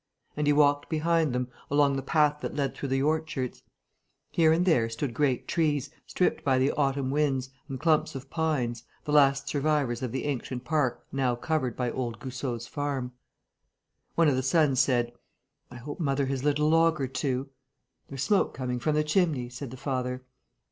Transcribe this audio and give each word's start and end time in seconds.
And 0.35 0.47
he 0.47 0.51
walked 0.53 0.89
behind 0.89 1.31
them, 1.31 1.49
along 1.69 1.95
the 1.95 2.01
path 2.01 2.39
that 2.41 2.55
led 2.55 2.73
through 2.73 2.89
the 2.89 3.03
orchards. 3.03 3.61
Here 4.31 4.51
and 4.51 4.65
there 4.65 4.89
stood 4.89 5.13
great 5.13 5.47
trees, 5.47 5.91
stripped 6.07 6.43
by 6.43 6.57
the 6.57 6.71
autumn 6.71 7.11
winds, 7.11 7.51
and 7.69 7.79
clumps 7.79 8.15
of 8.15 8.27
pines, 8.31 8.81
the 9.05 9.11
last 9.11 9.47
survivors 9.47 10.01
of 10.01 10.11
the 10.11 10.25
ancient 10.25 10.63
park 10.63 11.05
now 11.11 11.35
covered 11.35 11.75
by 11.77 11.91
old 11.91 12.17
Goussot's 12.19 12.65
farm. 12.65 13.11
One 14.15 14.27
of 14.27 14.35
the 14.35 14.41
sons 14.41 14.79
said: 14.79 15.13
"I 15.69 15.75
hope 15.75 15.99
mother 15.99 16.25
has 16.25 16.43
lit 16.43 16.57
a 16.57 16.65
log 16.65 16.99
or 16.99 17.07
two." 17.07 17.51
"There's 18.09 18.23
smoke 18.23 18.55
coming 18.55 18.79
from 18.79 18.95
the 18.95 19.03
chimney," 19.03 19.49
said 19.49 19.69
the 19.69 19.77
father. 19.77 20.23